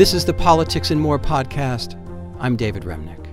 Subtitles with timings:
[0.00, 1.94] This is the Politics and More podcast.
[2.40, 3.26] I'm David Remnick.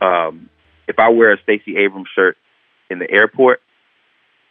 [0.00, 0.48] Um,
[0.86, 2.36] if I wear a Stacey Abrams shirt
[2.88, 3.60] in the airport,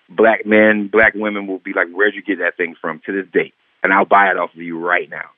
[0.09, 3.31] black men, black women will be like, "Where'd you get that thing from?" To this
[3.31, 5.29] date, and I'll buy it off of you right now.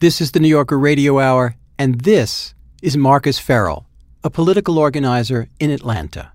[0.00, 3.86] This is the New Yorker Radio Hour, and this is Marcus Ferrell,
[4.22, 6.30] a political organizer in Atlanta.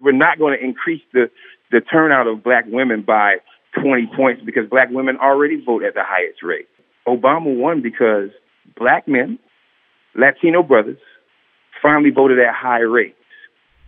[0.00, 1.32] We're not going to increase the
[1.72, 3.38] the turnout of black women by
[3.80, 6.68] 20 points because black women already vote at the highest rate.
[7.06, 8.30] Obama won because
[8.76, 9.38] black men,
[10.14, 10.98] Latino brothers,
[11.82, 13.16] finally voted at high rates.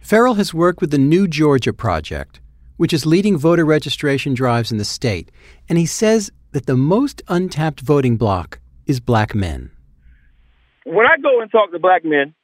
[0.01, 2.41] Ferrell has worked with the New Georgia Project,
[2.77, 5.31] which is leading voter registration drives in the state,
[5.69, 9.71] and he says that the most untapped voting bloc is black men.
[10.85, 12.35] When I go and talk to black men,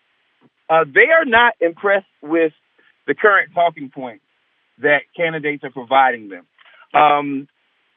[0.71, 2.53] uh, they are not impressed with
[3.07, 4.25] the current talking points
[4.79, 6.47] that candidates are providing them.
[6.95, 7.49] Um,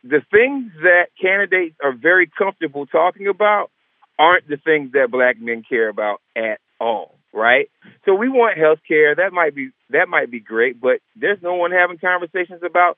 [0.03, 3.71] the things that candidates are very comfortable talking about
[4.20, 7.70] aren't the things that black men care about at all, right?
[8.05, 9.15] So we want health care.
[9.15, 12.98] That might be that might be great, but there's no one having conversations about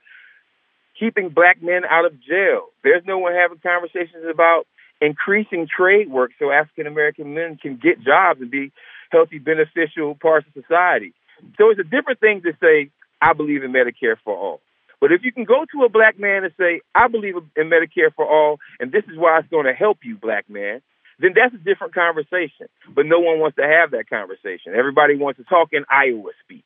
[1.00, 2.67] keeping black men out of jail.
[2.83, 4.66] There's no one having conversations about
[5.02, 8.72] increasing trade work so African American men can get jobs and be
[9.11, 11.14] healthy, beneficial parts of society.
[11.58, 12.89] So it's a different thing to say,
[13.22, 14.61] I believe in Medicare for all.
[15.06, 18.11] But if you can go to a black man and say, I believe in Medicare
[18.16, 20.81] for all, and this is why it's going to help you, black man,
[21.20, 22.66] then that's a different conversation.
[22.89, 24.73] But no one wants to have that conversation.
[24.76, 26.66] Everybody wants to talk in Iowa speak.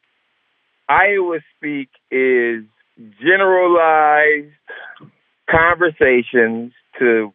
[0.88, 2.64] Iowa speak is
[3.22, 4.56] generalized
[5.52, 7.34] conversations to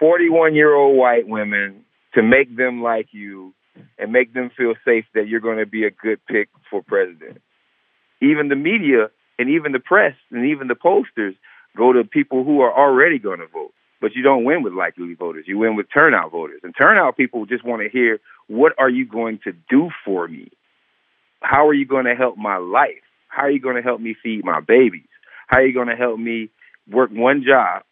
[0.00, 3.52] 41 year old white women to make them like you
[3.98, 7.42] and make them feel safe that you're going to be a good pick for president.
[8.22, 11.34] Even the media and even the press and even the posters
[11.76, 13.72] go to people who are already going to vote.
[14.00, 15.46] But you don't win with likely voters.
[15.48, 16.60] You win with turnout voters.
[16.62, 20.50] And turnout people just want to hear, what are you going to do for me?
[21.40, 23.02] How are you going to help my life?
[23.28, 25.08] How are you going to help me feed my babies?
[25.46, 26.50] How are you going to help me
[26.90, 27.82] work one job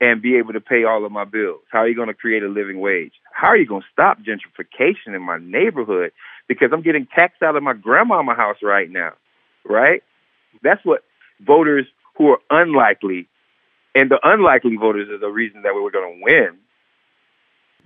[0.00, 1.60] and be able to pay all of my bills?
[1.70, 3.12] How are you going to create a living wage?
[3.32, 6.12] How are you going to stop gentrification in my neighborhood?
[6.48, 9.12] Because I'm getting taxed out of my grandmama house right now,
[9.64, 10.02] right?
[10.62, 11.02] That's what
[11.40, 13.28] voters who are unlikely,
[13.94, 16.58] and the unlikely voters are the reason that we were going to win.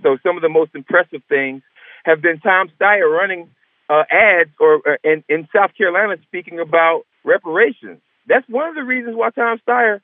[0.03, 1.63] So some of the most impressive things
[2.05, 3.51] have been Tom Steyer running
[3.89, 7.99] uh, ads or uh, in, in South Carolina speaking about reparations.
[8.27, 10.01] That's one of the reasons why Tom Steyer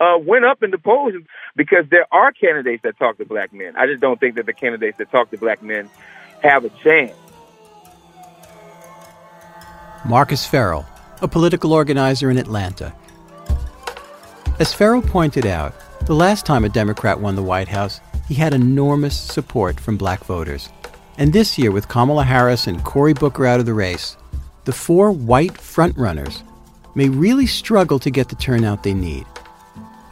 [0.00, 1.12] uh, went up in the polls
[1.56, 3.76] because there are candidates that talk to black men.
[3.76, 5.90] I just don't think that the candidates that talk to black men
[6.42, 7.14] have a chance.
[10.06, 10.84] Marcus Ferrell,
[11.24, 12.94] a political organizer in Atlanta.
[14.60, 15.74] As Ferrell pointed out,
[16.06, 20.22] the last time a Democrat won the White House, he had enormous support from black
[20.24, 20.68] voters.
[21.16, 24.18] And this year, with Kamala Harris and Cory Booker out of the race,
[24.64, 26.42] the four white frontrunners
[26.94, 29.26] may really struggle to get the turnout they need.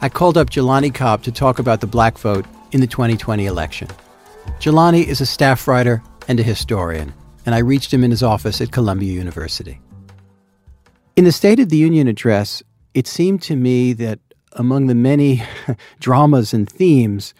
[0.01, 3.87] I called up Jelani Cobb to talk about the black vote in the 2020 election.
[4.59, 7.13] Jelani is a staff writer and a historian,
[7.45, 9.79] and I reached him in his office at Columbia University.
[11.15, 12.63] In the State of the Union address,
[12.95, 14.19] it seemed to me that
[14.53, 15.43] among the many
[15.99, 17.35] dramas and themes,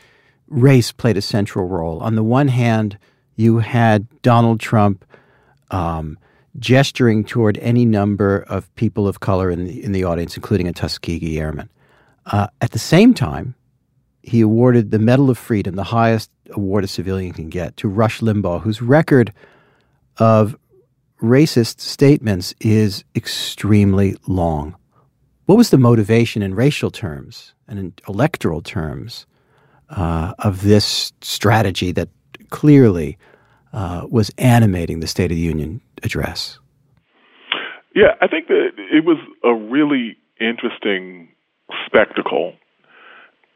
[0.47, 2.00] race played a central role.
[2.00, 3.00] On the one hand,
[3.35, 5.03] you had Donald Trump
[5.72, 6.19] um,
[6.59, 10.73] gesturing toward any number of people of color in the, in the audience, including a
[10.73, 11.69] Tuskegee Airman.
[12.28, 13.56] Uh, at the same time,
[14.22, 18.19] he awarded the Medal of Freedom, the highest award a civilian can get, to Rush
[18.22, 19.33] Limbaugh, whose record
[20.17, 20.56] of
[21.23, 24.75] racist statements is extremely long.
[25.45, 29.25] What was the motivation in racial terms and in electoral terms
[29.89, 32.09] uh, of this strategy that
[32.50, 33.17] clearly
[33.72, 36.59] uh, was animating the State of the Union address?
[37.95, 41.29] Yeah, I think that it was a really interesting
[41.85, 42.53] spectacle.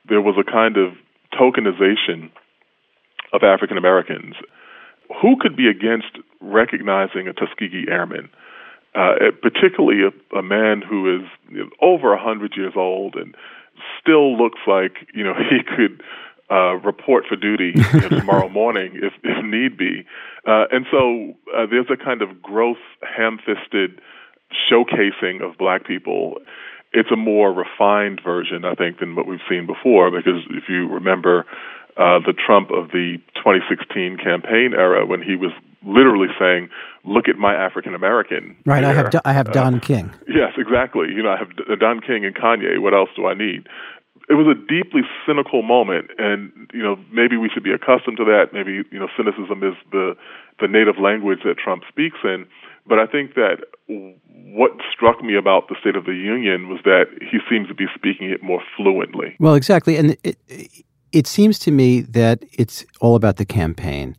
[0.07, 0.94] There was a kind of
[1.33, 2.31] tokenization
[3.33, 4.36] of African Americans.
[5.21, 8.30] Who could be against recognizing a Tuskegee Airman,
[8.95, 13.36] uh, particularly a, a man who is you know, over a hundred years old and
[14.01, 16.01] still looks like you know he could
[16.50, 20.06] uh, report for duty you know, tomorrow morning if, if need be.
[20.48, 24.00] Uh, and so uh, there's a kind of gross, ham-fisted
[24.71, 26.36] showcasing of black people.
[26.94, 30.10] It's a more refined version, I think, than what we've seen before.
[30.10, 31.45] Because if you remember
[31.97, 35.51] uh, the Trump of the 2016 campaign era, when he was
[35.85, 36.69] literally saying,
[37.03, 38.83] "Look at my African American." Right.
[38.83, 38.91] Here.
[38.91, 40.11] I have I have Don uh, King.
[40.27, 41.07] Yes, exactly.
[41.13, 42.79] You know, I have Don King and Kanye.
[42.79, 43.67] What else do I need?
[44.29, 48.25] it was a deeply cynical moment, and you know maybe we should be accustomed to
[48.25, 48.51] that.
[48.51, 50.15] Maybe you know cynicism is the
[50.59, 52.45] the native language that Trump speaks in.
[52.85, 57.05] But I think that what struck me about the State of the Union was that
[57.19, 59.35] he seems to be speaking it more fluently.
[59.39, 60.38] Well, exactly, and it,
[61.12, 64.15] it seems to me that it's all about the campaign.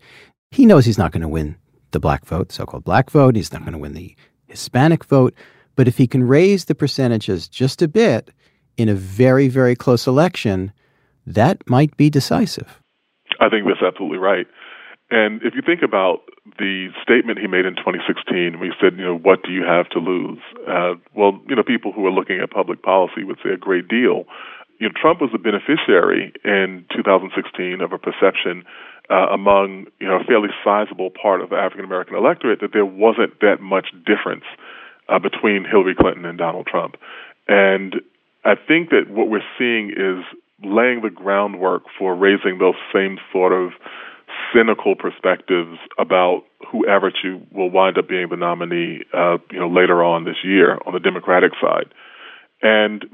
[0.51, 1.57] He knows he's not going to win
[1.91, 3.37] the black vote, so-called black vote.
[3.37, 4.15] He's not going to win the
[4.47, 5.35] Hispanic vote.
[5.77, 8.31] But if he can raise the percentages just a bit
[8.77, 10.73] in a very, very close election,
[11.27, 12.81] that might be decisive.
[13.41, 14.47] I think that's absolutely right.
[15.11, 16.21] And if you think about
[16.59, 19.99] the statement he made in 2016, we said, you know, what do you have to
[19.99, 20.39] lose?
[20.69, 23.89] Uh, well, you know, people who are looking at public policy would say a great
[23.89, 24.25] deal.
[24.79, 28.65] You know, Trump was a beneficiary in 2016 of a perception
[29.11, 32.87] uh, among you know a fairly sizable part of the African American electorate that there
[32.87, 34.45] wasn't that much difference
[35.09, 36.97] uh, between Hillary Clinton and Donald Trump,
[37.49, 37.97] and
[38.45, 40.25] I think that what we're seeing is
[40.63, 43.73] laying the groundwork for raising those same sort of
[44.55, 50.03] cynical perspectives about whoever to will wind up being the nominee, uh, you know, later
[50.03, 51.87] on this year on the Democratic side,
[52.63, 53.05] and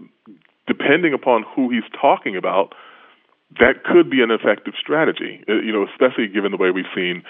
[0.67, 2.75] depending upon who he's talking about,
[3.59, 5.45] that could be an effective strategy.
[5.49, 7.23] Uh, you know, especially given the way we've seen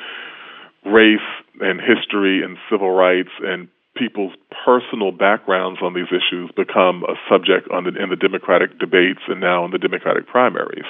[0.84, 1.18] race
[1.60, 4.32] and history and civil rights and people's
[4.64, 9.64] personal backgrounds on these issues become a subject the, in the Democratic debates and now
[9.64, 10.84] in the Democratic primaries.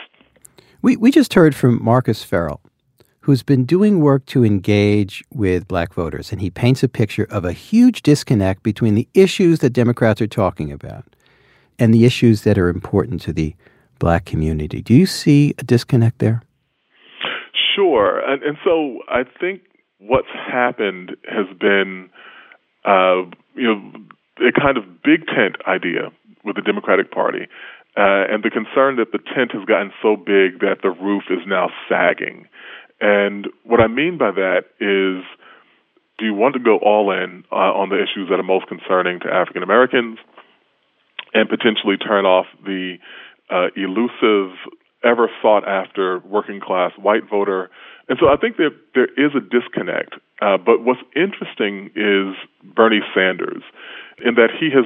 [0.83, 2.61] We, we just heard from Marcus Ferrell,
[3.21, 7.45] who's been doing work to engage with black voters, and he paints a picture of
[7.45, 11.05] a huge disconnect between the issues that Democrats are talking about
[11.79, 13.55] and the issues that are important to the
[13.99, 14.83] black community.
[14.83, 16.43] Do you see a disconnect there?
[17.75, 18.21] Sure.
[18.21, 19.63] And, and so I think
[19.99, 22.11] what's happened has been
[22.85, 23.23] uh,
[23.55, 23.81] you know,
[24.47, 26.11] a kind of big tent idea
[26.45, 27.49] with the Democratic Party,
[27.97, 31.41] uh, and the concern that the tent has gotten so big that the roof is
[31.47, 32.47] now sagging.
[33.01, 35.25] And what I mean by that is,
[36.19, 39.21] do you want to go all in uh, on the issues that are most concerning
[39.21, 40.19] to African Americans,
[41.35, 42.97] and potentially turn off the
[43.51, 44.57] uh, elusive,
[45.05, 47.71] ever sought after working class white voter?
[48.09, 50.15] And so I think that there is a disconnect
[50.45, 52.37] uh, but what's interesting is
[52.75, 53.63] Bernie Sanders,
[54.25, 54.85] in that he has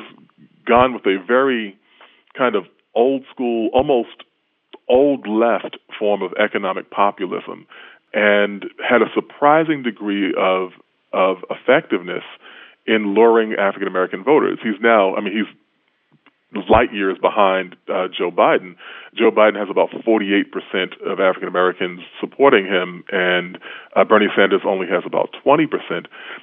[0.66, 1.76] gone with a very
[2.36, 2.64] kind of
[2.94, 4.24] old school, almost
[4.88, 7.66] old left form of economic populism,
[8.12, 10.70] and had a surprising degree of
[11.12, 12.24] of effectiveness
[12.86, 14.58] in luring African American voters.
[14.62, 15.56] He's now, I mean, he's
[16.68, 18.76] light years behind uh, Joe Biden.
[19.14, 20.44] Joe Biden has about 48%
[21.04, 23.58] of African Americans supporting him, and
[23.94, 25.68] uh, Bernie Sanders only has about 20%.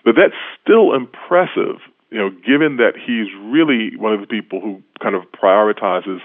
[0.03, 1.81] But that's still impressive,
[2.11, 6.19] you know, given that he's really one of the people who kind of prioritizes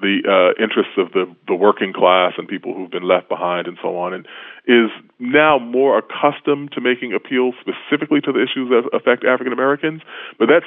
[0.00, 3.78] the uh, interests of the, the working class and people who've been left behind and
[3.80, 4.26] so on, and
[4.66, 10.02] is now more accustomed to making appeals specifically to the issues that affect African Americans.
[10.38, 10.66] But that's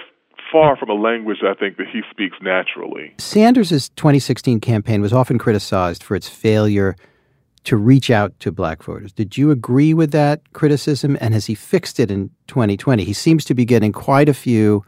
[0.52, 3.14] far from a language I think that he speaks naturally.
[3.18, 6.96] Sanders' 2016 campaign was often criticized for its failure
[7.66, 9.12] to reach out to black voters.
[9.12, 11.18] Did you agree with that criticism?
[11.20, 13.04] And has he fixed it in 2020?
[13.04, 14.86] He seems to be getting quite a few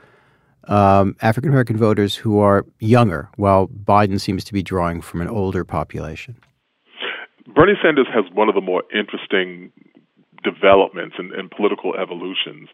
[0.69, 5.27] um, African American voters who are younger, while Biden seems to be drawing from an
[5.27, 6.38] older population.
[7.54, 9.71] Bernie Sanders has one of the more interesting
[10.44, 12.69] developments and, and political evolutions.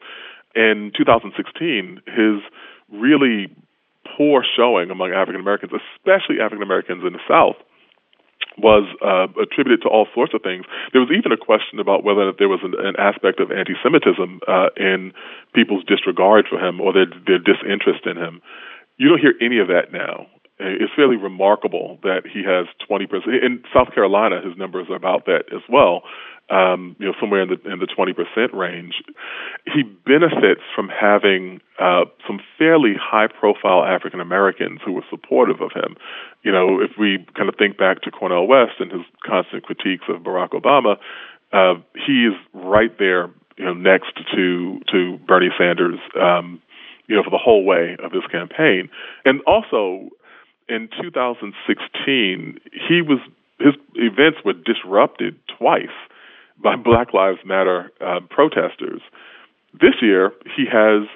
[0.53, 2.41] In 2016, his
[2.91, 3.53] really
[4.17, 7.57] poor showing among African Americans, especially African Americans in the South,
[8.57, 10.63] was uh, attributed to all sorts of things.
[10.93, 14.69] There was even a question about whether there was an, an aspect of anti-Semitism uh,
[14.77, 15.11] in
[15.53, 18.41] people's disregard for him or their, their disinterest in him.
[18.95, 20.27] You don't hear any of that now.
[20.57, 23.11] It's fairly remarkable that he has 20%.
[23.43, 26.03] In South Carolina, his numbers are about that as well
[26.49, 29.01] um, you know, somewhere in the in the twenty percent range.
[29.65, 35.71] He benefits from having uh, some fairly high profile African Americans who were supportive of
[35.71, 35.95] him.
[36.43, 40.05] You know, if we kind of think back to Cornel West and his constant critiques
[40.07, 40.97] of Barack Obama,
[41.51, 45.99] uh, he is right there, you know, next to to Bernie Sanders.
[46.19, 46.61] Um,
[47.07, 48.89] you know, for the whole way of this campaign,
[49.25, 50.09] and also
[50.67, 53.19] in 2016, he was
[53.59, 55.93] his events were disrupted twice
[56.61, 59.01] by Black Lives Matter uh, protesters.
[59.73, 61.07] This year, he has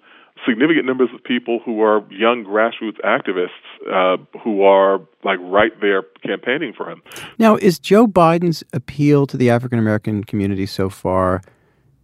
[0.48, 3.50] significant numbers of people who are young grassroots activists
[3.91, 7.01] uh, who are like right there campaigning for him.
[7.38, 11.41] Now, is Joe Biden's appeal to the African American community so far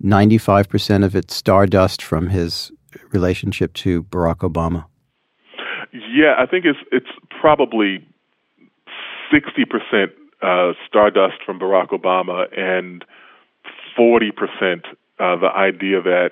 [0.03, 2.71] 95% of it stardust from his
[3.11, 4.85] relationship to Barack Obama?
[5.93, 8.05] Yeah, I think it's it's probably
[9.33, 10.07] 60%
[10.41, 13.05] uh, stardust from Barack Obama and
[13.97, 14.31] 40%
[15.17, 16.31] uh, the idea that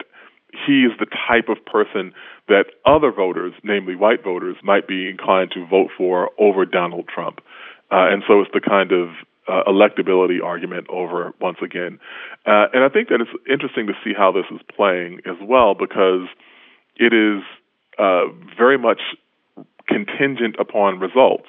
[0.68, 2.14] he is the type of person
[2.48, 7.40] that other voters, namely white voters, might be inclined to vote for over Donald Trump.
[7.92, 9.10] Uh, and so it's the kind of
[9.48, 12.00] uh, electability argument over once again.
[12.46, 15.74] Uh, and I think that it's interesting to see how this is playing as well
[15.74, 16.28] because
[16.96, 17.44] it is
[17.98, 18.26] uh,
[18.58, 19.02] very much
[19.88, 21.48] contingent upon results.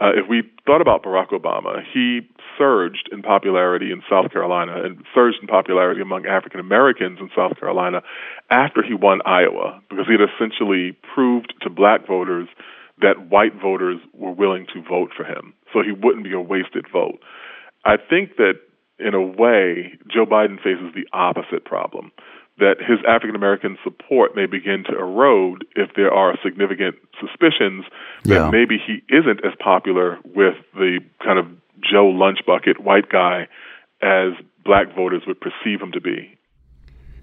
[0.00, 2.20] Uh, if we thought about Barack Obama, he
[2.58, 7.58] surged in popularity in South Carolina and surged in popularity among African Americans in South
[7.58, 8.02] Carolina
[8.50, 12.48] after he won Iowa because he had essentially proved to black voters
[13.00, 15.54] that white voters were willing to vote for him.
[15.72, 17.18] So he wouldn't be a wasted vote.
[17.84, 18.54] I think that
[18.98, 22.12] in a way, Joe Biden faces the opposite problem
[22.58, 27.84] that his African American support may begin to erode if there are significant suspicions
[28.24, 28.50] that yeah.
[28.50, 31.46] maybe he isn't as popular with the kind of
[31.80, 33.46] Joe Lunchbucket white guy
[34.02, 34.32] as
[34.64, 36.36] black voters would perceive him to be.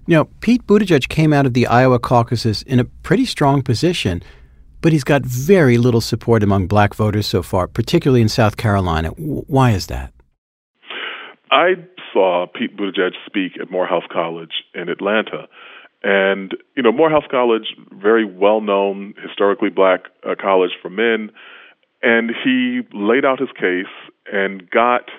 [0.06, 4.22] Now, Pete Buttigieg came out of the Iowa caucuses in a pretty strong position,
[4.82, 9.08] but he's got very little support among black voters so far, particularly in South Carolina.
[9.10, 10.12] Why is that?
[11.50, 11.76] I
[12.14, 15.48] saw Pete Buttigieg speak at Morehouse College in Atlanta.
[16.02, 21.30] And, you know, Morehouse College, very well known, historically black uh, college for men.
[22.02, 23.92] And he laid out his case
[24.32, 25.10] and got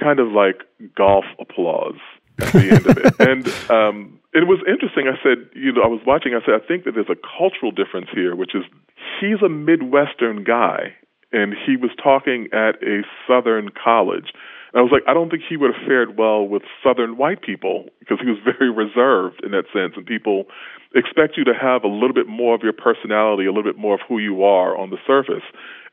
[0.00, 0.62] kind of like
[0.96, 1.98] golf applause
[2.38, 3.14] at the end of it.
[3.18, 5.08] And um, it was interesting.
[5.08, 7.72] I said, you know, I was watching, I said, I think that there's a cultural
[7.72, 8.62] difference here, which is
[9.20, 10.94] he's a Midwestern guy
[11.32, 14.32] and he was talking at a Southern college.
[14.76, 17.88] I was like, I don't think he would have fared well with Southern white people
[17.98, 20.44] because he was very reserved in that sense, and people
[20.94, 23.94] expect you to have a little bit more of your personality, a little bit more
[23.94, 25.44] of who you are on the surface.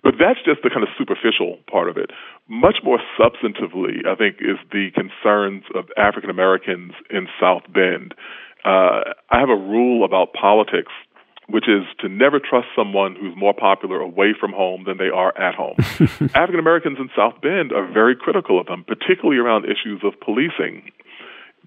[0.03, 2.11] But that's just the kind of superficial part of it.
[2.49, 8.13] Much more substantively, I think, is the concerns of African Americans in South Bend.
[8.65, 10.91] Uh, I have a rule about politics
[11.49, 15.37] which is to never trust someone who's more popular away from home than they are
[15.37, 15.75] at home.
[16.35, 20.91] African Americans in South Bend are very critical of him, particularly around issues of policing.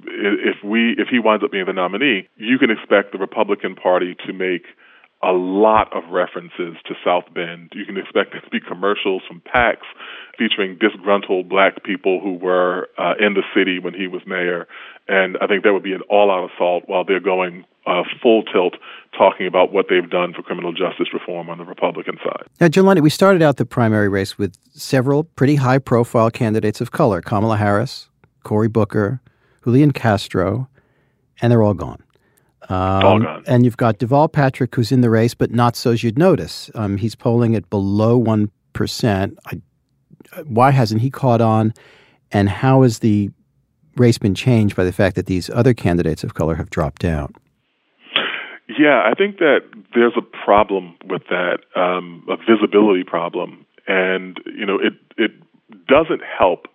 [0.04, 4.14] If we if he winds up being the nominee, you can expect the Republican Party
[4.26, 4.64] to make
[5.26, 7.73] a lot of references to South Bend.
[7.75, 9.87] You can expect there to be commercials from PACs
[10.38, 14.68] featuring disgruntled black people who were uh, in the city when he was mayor.
[15.09, 18.45] And I think that would be an all out assault while they're going uh, full
[18.45, 18.75] tilt
[19.16, 22.47] talking about what they've done for criminal justice reform on the Republican side.
[22.61, 26.92] Now, Jelani, we started out the primary race with several pretty high profile candidates of
[26.92, 28.09] color Kamala Harris,
[28.45, 29.21] Cory Booker,
[29.64, 30.68] Julian Castro,
[31.40, 32.02] and they're all gone.
[32.68, 33.42] Um.
[33.46, 36.70] And you've got Deval Patrick, who's in the race, but not so as you'd notice.
[36.75, 39.37] Um, he's polling at below 1%.
[39.46, 39.61] I,
[40.44, 41.73] why hasn't he caught on?
[42.32, 43.30] And how has the
[43.96, 47.35] race been changed by the fact that these other candidates of color have dropped out?
[48.78, 49.61] Yeah, I think that
[49.94, 55.30] there's a problem with that, um, a visibility problem, and you know, it it
[55.87, 56.66] doesn't help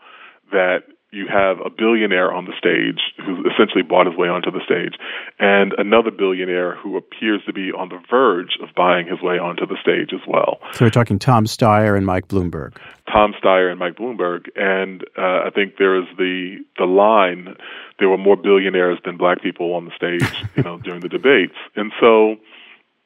[0.51, 4.61] that you have a billionaire on the stage who essentially bought his way onto the
[4.63, 4.95] stage,
[5.39, 9.65] and another billionaire who appears to be on the verge of buying his way onto
[9.65, 10.59] the stage as well.
[10.73, 12.77] So we're talking Tom Steyer and Mike Bloomberg.
[13.11, 17.57] Tom Steyer and Mike Bloomberg, and uh, I think there is the the line.
[17.99, 21.55] There were more billionaires than black people on the stage, you know, during the debates,
[21.75, 22.37] and so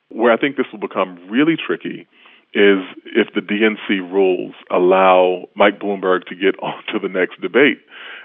[0.09, 2.07] where I think this will become really tricky
[2.55, 7.79] is if the DNC rules allow Mike Bloomberg to get on to the next debate.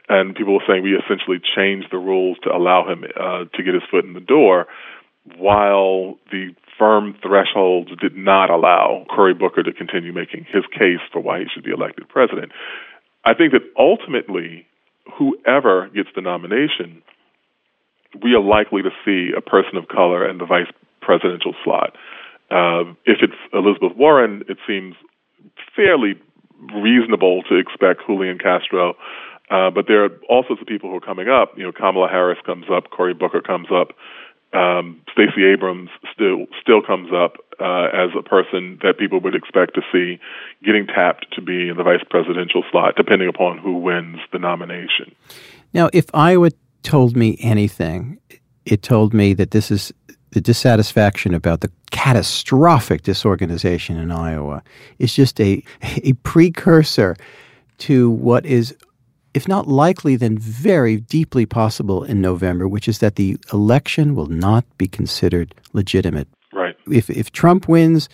[0.09, 3.75] And people were saying we essentially changed the rules to allow him uh, to get
[3.75, 4.67] his foot in the door,
[5.37, 11.21] while the firm thresholds did not allow Cory Booker to continue making his case for
[11.21, 12.51] why he should be elected president.
[13.25, 14.67] I think that ultimately,
[15.19, 17.03] whoever gets the nomination,
[18.23, 20.73] we are likely to see a person of color in the vice
[21.03, 21.95] presidential slot.
[22.51, 24.95] Uh, if it's Elizabeth Warren, it seems
[25.75, 26.15] fairly
[26.75, 28.95] reasonable to expect Julian Castro.
[29.51, 31.53] Uh, but there are all sorts of people who are coming up.
[31.57, 33.97] You know, Kamala Harris comes up, Cory Booker comes up,
[34.53, 39.75] um, Stacey Abrams still still comes up uh, as a person that people would expect
[39.75, 40.19] to see
[40.65, 45.15] getting tapped to be in the vice presidential slot, depending upon who wins the nomination.
[45.73, 46.51] Now, if Iowa
[46.83, 48.19] told me anything,
[48.65, 49.93] it told me that this is
[50.33, 54.63] the dissatisfaction about the catastrophic disorganization in Iowa
[54.99, 57.17] is just a, a precursor
[57.79, 58.77] to what is,
[59.35, 64.27] if not likely, then very deeply possible in November, which is that the election will
[64.27, 66.29] not be considered legitimate.
[66.53, 66.77] Right.
[66.91, 68.09] If, if Trump wins,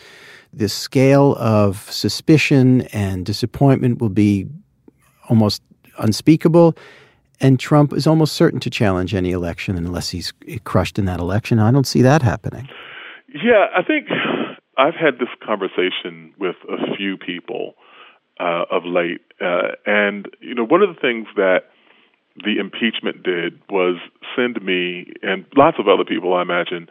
[0.52, 4.46] the scale of suspicion and disappointment will be
[5.28, 5.62] almost
[5.98, 6.76] unspeakable.
[7.40, 10.32] And Trump is almost certain to challenge any election unless he's
[10.64, 11.58] crushed in that election.
[11.58, 12.68] I don't see that happening.
[13.28, 14.06] Yeah, I think
[14.78, 17.74] I've had this conversation with a few people
[18.40, 21.64] uh, of late, uh, and you know, one of the things that
[22.44, 23.96] the impeachment did was
[24.36, 26.86] send me and lots of other people, I imagine,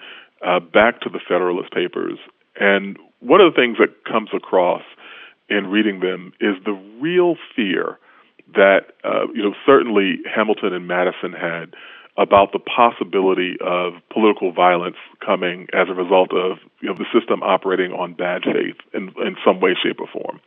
[0.46, 2.18] uh, back to the Federalist Papers.
[2.60, 4.82] And one of the things that comes across
[5.50, 8.00] in reading them is the real fear
[8.54, 11.74] that uh, you know certainly Hamilton and Madison had
[12.18, 17.44] about the possibility of political violence coming as a result of you know the system
[17.44, 20.40] operating on bad faith in in some way, shape, or form.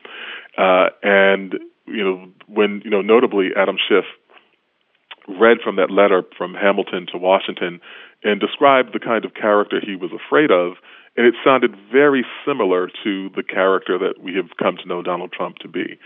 [0.57, 1.55] Uh, and
[1.87, 4.05] you know when you know notably Adam Schiff
[5.29, 7.81] read from that letter from Hamilton to Washington
[8.25, 10.75] and described the kind of character he was afraid of,
[11.17, 15.33] and it sounded very similar to the character that we have come to know Donald
[15.33, 15.99] Trump to be.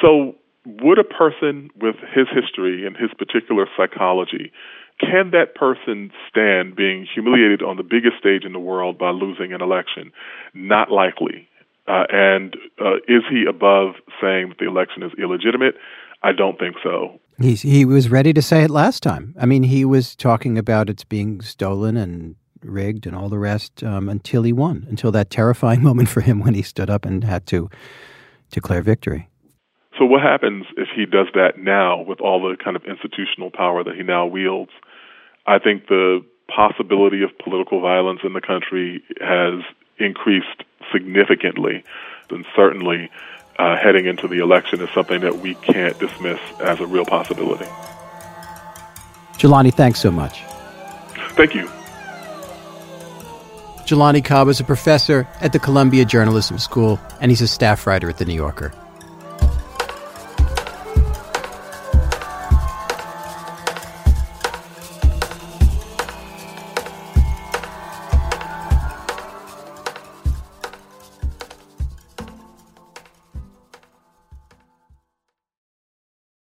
[0.00, 4.52] So would a person with his history and his particular psychology
[5.00, 9.52] can that person stand being humiliated on the biggest stage in the world by losing
[9.52, 10.12] an election?
[10.52, 11.48] Not likely.
[11.88, 15.74] Uh, and uh, is he above saying that the election is illegitimate?
[16.22, 17.18] I don't think so.
[17.40, 19.34] He's, he was ready to say it last time.
[19.40, 23.82] I mean, he was talking about it's being stolen and rigged and all the rest
[23.82, 27.24] um, until he won, until that terrifying moment for him when he stood up and
[27.24, 27.70] had to
[28.50, 29.29] declare victory.
[30.00, 33.84] So, what happens if he does that now with all the kind of institutional power
[33.84, 34.70] that he now wields?
[35.46, 39.62] I think the possibility of political violence in the country has
[39.98, 41.84] increased significantly,
[42.30, 43.10] and certainly
[43.58, 47.66] uh, heading into the election is something that we can't dismiss as a real possibility.
[49.34, 50.40] Jelani, thanks so much.
[51.36, 51.66] Thank you.
[53.84, 58.08] Jelani Cobb is a professor at the Columbia Journalism School, and he's a staff writer
[58.08, 58.72] at The New Yorker.